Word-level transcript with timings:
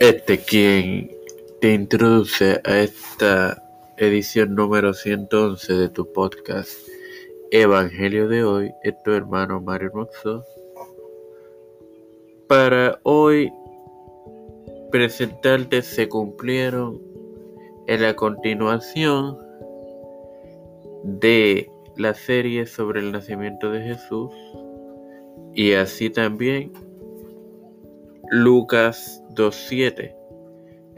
Este 0.00 0.38
quien 0.38 1.10
te 1.60 1.74
introduce 1.74 2.58
a 2.64 2.78
esta 2.78 3.62
edición 3.98 4.54
número 4.54 4.94
111 4.94 5.74
de 5.74 5.88
tu 5.90 6.10
podcast 6.10 6.72
Evangelio 7.50 8.26
de 8.26 8.42
hoy 8.42 8.72
es 8.82 8.94
tu 9.02 9.10
hermano 9.10 9.60
Mario 9.60 9.90
Moxo. 9.92 10.42
Para 12.48 12.98
hoy 13.02 13.52
presentarte 14.90 15.82
se 15.82 16.08
cumplieron 16.08 16.98
en 17.86 18.00
la 18.00 18.16
continuación 18.16 19.36
de 21.04 21.70
la 21.98 22.14
serie 22.14 22.64
sobre 22.64 23.00
el 23.00 23.12
nacimiento 23.12 23.70
de 23.70 23.82
Jesús 23.82 24.32
y 25.52 25.74
así 25.74 26.08
también 26.08 26.72
Lucas 28.32 29.24
2.7 29.30 30.14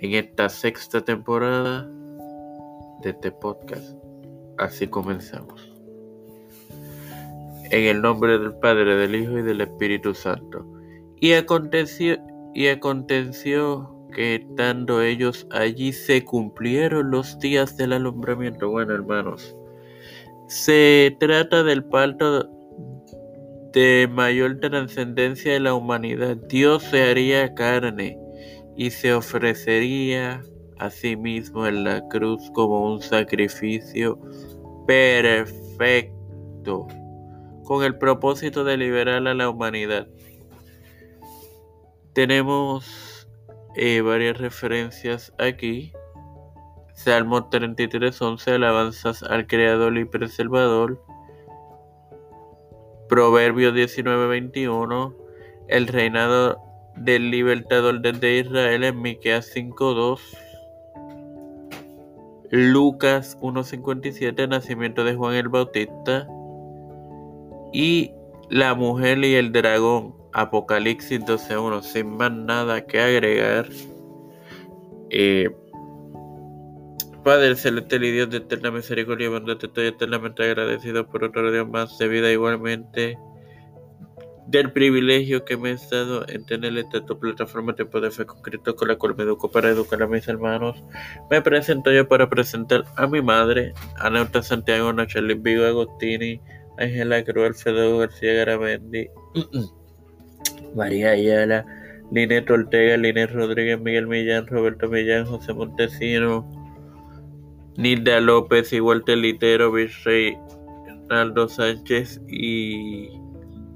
en 0.00 0.14
esta 0.14 0.48
sexta 0.48 1.00
temporada 1.00 1.88
de 3.02 3.10
este 3.10 3.30
podcast. 3.30 3.96
Así 4.58 4.88
comenzamos. 4.88 5.72
En 7.70 7.84
el 7.84 8.02
nombre 8.02 8.36
del 8.36 8.54
Padre, 8.54 8.96
del 8.96 9.14
Hijo 9.14 9.38
y 9.38 9.42
del 9.42 9.60
Espíritu 9.60 10.12
Santo. 10.12 10.66
Y 11.20 11.34
aconteció, 11.34 12.18
y 12.52 12.66
aconteció 12.66 13.94
que 14.12 14.34
estando 14.34 15.00
ellos 15.00 15.46
allí 15.52 15.92
se 15.92 16.24
cumplieron 16.24 17.12
los 17.12 17.38
días 17.38 17.76
del 17.76 17.92
alumbramiento. 17.92 18.70
Bueno, 18.70 18.92
hermanos, 18.92 19.54
se 20.48 21.16
trata 21.20 21.62
del 21.62 21.84
parto 21.84 22.50
de 23.72 24.08
mayor 24.10 24.58
trascendencia 24.60 25.52
de 25.52 25.60
la 25.60 25.74
humanidad. 25.74 26.36
Dios 26.48 26.82
se 26.84 27.10
haría 27.10 27.54
carne 27.54 28.18
y 28.76 28.90
se 28.90 29.14
ofrecería 29.14 30.42
a 30.78 30.90
sí 30.90 31.16
mismo 31.16 31.66
en 31.66 31.84
la 31.84 32.06
cruz 32.08 32.50
como 32.54 32.92
un 32.92 33.02
sacrificio 33.02 34.18
perfecto, 34.86 36.86
con 37.64 37.84
el 37.84 37.98
propósito 37.98 38.64
de 38.64 38.76
liberar 38.76 39.26
a 39.26 39.34
la 39.34 39.50
humanidad. 39.50 40.08
Tenemos 42.12 43.28
eh, 43.76 44.00
varias 44.00 44.38
referencias 44.38 45.32
aquí. 45.38 45.92
Salmo 46.94 47.48
33, 47.48 48.20
11, 48.20 48.52
alabanzas 48.52 49.22
al 49.22 49.46
Creador 49.46 49.96
y 49.96 50.04
Preservador. 50.04 51.02
Proverbios 53.10 53.74
19:21, 53.74 55.12
el 55.66 55.88
reinado 55.88 56.62
del 56.94 57.32
libertador 57.32 58.00
desde 58.02 58.38
Israel 58.38 58.84
en 58.84 59.02
Miqueas 59.02 59.50
5:2, 59.52 60.20
Lucas 62.50 63.36
1:57, 63.40 64.46
nacimiento 64.46 65.02
de 65.02 65.16
Juan 65.16 65.34
el 65.34 65.48
Bautista. 65.48 66.28
Y 67.72 68.12
la 68.48 68.74
mujer 68.74 69.18
y 69.24 69.34
el 69.34 69.50
dragón, 69.50 70.14
Apocalipsis 70.32 71.18
12:1, 71.24 71.82
sin 71.82 72.16
más 72.16 72.30
nada 72.30 72.86
que 72.86 73.00
agregar. 73.00 73.68
Eh, 75.10 75.50
Padre 77.24 77.54
celestial 77.56 78.04
y 78.04 78.12
Dios 78.12 78.30
de 78.30 78.38
eterna 78.38 78.70
misericordia 78.70 79.28
y 79.28 79.56
te 79.56 79.66
estoy 79.66 79.86
eternamente 79.88 80.42
agradecido 80.42 81.06
por 81.06 81.24
otro 81.24 81.52
día 81.52 81.64
más 81.64 81.98
de 81.98 82.08
vida 82.08 82.30
igualmente 82.32 83.18
del 84.50 84.72
privilegio 84.72 85.44
que 85.44 85.56
me 85.56 85.70
has 85.70 85.88
dado 85.90 86.26
en 86.28 86.44
tener 86.44 86.76
esta 86.76 87.04
tu 87.04 87.18
plataforma 87.20 87.72
de 87.72 87.84
poder 87.84 88.10
fe 88.10 88.26
concreto 88.26 88.74
con 88.74 88.88
la 88.88 88.96
cual 88.96 89.14
me 89.16 89.22
educo 89.22 89.50
para 89.50 89.68
educar 89.68 90.02
a 90.02 90.08
mis 90.08 90.26
hermanos. 90.26 90.82
Me 91.30 91.40
presento 91.40 91.92
yo 91.92 92.08
para 92.08 92.28
presentar 92.28 92.84
a 92.96 93.06
mi 93.06 93.22
madre, 93.22 93.74
Anauta 93.98 94.42
Santiago, 94.42 94.92
Nacheli 94.92 95.34
Vigo 95.34 95.66
Agostini, 95.66 96.40
Ángela 96.78 97.22
Cruz, 97.22 97.46
Alfredo 97.46 97.98
García 97.98 98.32
Garamendi, 98.32 99.08
María 100.74 101.10
Ayala, 101.10 101.64
Linet 102.10 102.50
Ortega, 102.50 102.96
Linet 102.96 103.30
Rodríguez, 103.30 103.80
Miguel 103.80 104.08
Millán, 104.08 104.48
Roberto 104.48 104.88
Millán, 104.88 105.26
José 105.26 105.52
Montesino, 105.52 106.59
Nilda 107.76 108.20
López 108.20 108.72
y 108.72 108.80
Walter 108.80 109.18
Litero, 109.18 109.72
Virrey 109.72 110.36
Ronaldo 111.08 111.48
Sánchez 111.48 112.20
y 112.28 113.08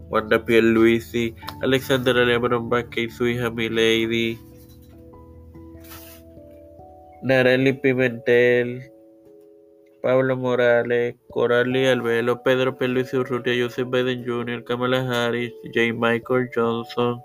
Wanda 0.09 0.43
Luisi, 0.47 1.35
Alexander 1.63 2.15
Lebron 2.15 2.69
Vázquez 2.69 3.05
y 3.05 3.11
su 3.11 3.27
hija 3.27 3.51
Milady, 3.51 4.39
Nareli 7.23 7.73
Pimentel, 7.73 8.83
Pablo 10.03 10.37
Morales, 10.37 11.17
Coralie 11.31 11.89
Albelo, 11.89 12.43
Pedro 12.43 12.77
Luis 12.79 13.15
Urrutia, 13.15 13.55
Joseph 13.59 13.89
Biden 13.89 14.25
Jr., 14.25 14.63
Kamala 14.63 15.01
Harris, 15.01 15.53
J. 15.75 15.95
Michael 15.95 16.51
Johnson, 16.55 17.21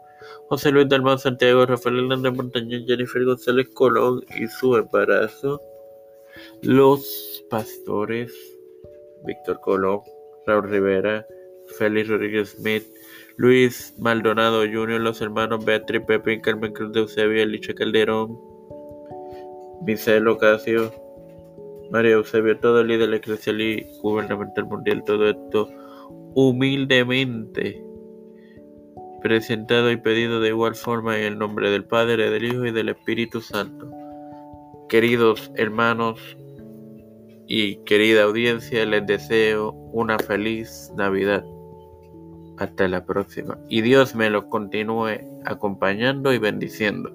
José 0.49 0.71
Luis 0.71 0.87
Dalmau 0.87 1.17
Santiago, 1.17 1.65
Rafael 1.65 1.99
Hernández 1.99 2.33
Montañez, 2.33 2.83
Jennifer 2.87 3.25
González 3.25 3.67
Colón 3.73 4.23
y 4.35 4.47
su 4.47 4.77
embarazo. 4.77 5.61
Los 6.61 7.45
pastores 7.49 8.33
Víctor 9.25 9.59
Colón, 9.61 10.01
Raúl 10.45 10.69
Rivera, 10.69 11.25
Félix 11.77 12.09
Rodríguez 12.09 12.49
Smith, 12.49 12.83
Luis 13.37 13.93
Maldonado 13.97 14.61
Jr., 14.61 14.99
los 14.99 15.21
hermanos 15.21 15.63
Beatriz 15.63 16.01
Pepe, 16.05 16.41
Carmen 16.41 16.73
Cruz 16.73 16.91
de 16.93 17.01
Eusebio, 17.01 17.43
Alicia 17.43 17.75
Calderón, 17.75 18.37
Michelle 19.85 20.27
Ocasio, 20.27 20.91
María 21.91 22.13
Eusebio, 22.13 22.57
todo 22.59 22.81
el 22.81 22.87
líder 22.87 23.13
eclesial 23.13 23.61
y 23.61 23.87
gubernamental 24.01 24.65
mundial, 24.65 25.03
todo 25.05 25.29
esto 25.29 25.69
humildemente 26.35 27.83
presentado 29.21 29.91
y 29.91 29.97
pedido 29.97 30.39
de 30.39 30.49
igual 30.49 30.75
forma 30.75 31.17
en 31.17 31.25
el 31.25 31.37
nombre 31.37 31.69
del 31.69 31.85
Padre, 31.85 32.29
del 32.29 32.45
Hijo 32.45 32.65
y 32.65 32.71
del 32.71 32.89
Espíritu 32.89 33.41
Santo. 33.41 33.98
Queridos 34.89 35.51
hermanos 35.55 36.19
y 37.47 37.75
querida 37.83 38.23
audiencia, 38.23 38.83
les 38.87 39.05
deseo 39.05 39.71
una 39.93 40.17
feliz 40.17 40.91
Navidad. 40.97 41.45
Hasta 42.57 42.87
la 42.87 43.05
próxima. 43.05 43.59
Y 43.69 43.81
Dios 43.81 44.15
me 44.15 44.31
lo 44.31 44.49
continúe 44.49 45.19
acompañando 45.45 46.33
y 46.33 46.39
bendiciendo. 46.39 47.13